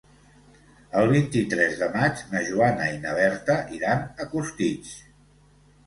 [1.01, 5.01] El vint-i-tres de maig na Joana i na Berta iran a Costitx.